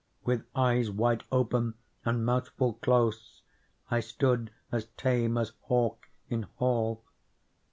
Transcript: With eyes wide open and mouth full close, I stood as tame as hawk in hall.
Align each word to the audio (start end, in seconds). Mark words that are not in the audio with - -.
With 0.25 0.47
eyes 0.55 0.89
wide 0.89 1.25
open 1.31 1.75
and 2.03 2.25
mouth 2.25 2.49
full 2.57 2.73
close, 2.73 3.43
I 3.91 3.99
stood 3.99 4.49
as 4.71 4.87
tame 4.97 5.37
as 5.37 5.51
hawk 5.67 6.09
in 6.27 6.41
hall. 6.55 7.03